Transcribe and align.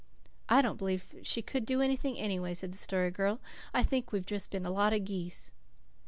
"I 0.49 0.63
don't 0.63 0.77
believe 0.77 1.13
she 1.21 1.43
could 1.43 1.63
do 1.63 1.79
anything, 1.79 2.17
anyway," 2.17 2.55
said 2.55 2.73
the 2.73 2.77
Story 2.79 3.11
Girl. 3.11 3.39
"I 3.71 3.83
think 3.83 4.11
we've 4.11 4.25
just 4.25 4.49
been 4.49 4.65
a 4.65 4.71
lot 4.71 4.93
of 4.93 5.05
geese." 5.05 5.53